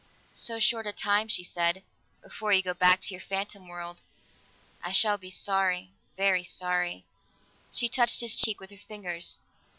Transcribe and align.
"So 0.33 0.57
short 0.57 0.87
a 0.87 0.91
time," 0.93 1.27
she 1.27 1.43
said, 1.43 1.83
"before 2.23 2.51
you 2.51 2.63
go 2.63 2.73
back 2.73 3.01
to 3.01 3.13
your 3.13 3.21
phantom 3.21 3.67
world. 3.67 4.01
I 4.81 4.91
shall 4.91 5.19
be 5.19 5.29
sorry, 5.29 5.91
very 6.17 6.43
sorry." 6.43 7.05
She 7.71 7.87
touched 7.87 8.21
his 8.21 8.35
cheek 8.35 8.59
with 8.59 8.71
her 8.71 8.77
fingers. 8.77 9.37